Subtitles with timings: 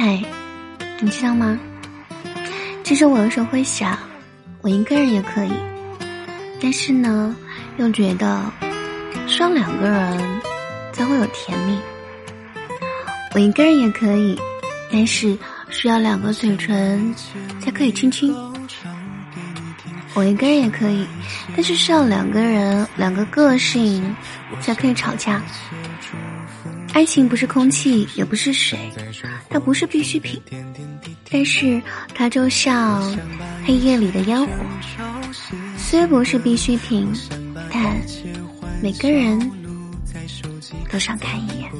[0.00, 0.22] 嗨，
[1.00, 1.58] 你知道吗？
[2.84, 3.98] 其实我有时候会想，
[4.60, 5.50] 我一个人也可以，
[6.62, 7.34] 但是呢，
[7.78, 8.40] 又觉得
[9.26, 10.40] 需要两个人
[10.92, 11.76] 才会有甜蜜。
[13.34, 14.38] 我一个人也可以，
[14.92, 15.36] 但是
[15.68, 17.12] 需要两个嘴唇
[17.58, 18.32] 才可以亲亲。
[20.14, 21.06] 我一个人也可以，
[21.54, 24.14] 但是需要两个人、两个个性
[24.60, 25.42] 才可以吵架。
[26.94, 28.78] 爱情不是空气，也不是水，
[29.48, 30.40] 它不是必需品，
[31.30, 31.80] 但是
[32.14, 33.16] 它就像
[33.64, 34.52] 黑夜里的烟火，
[35.76, 37.06] 虽不是必需品，
[37.70, 38.00] 但
[38.82, 39.38] 每个人
[40.90, 41.70] 都想看一眼。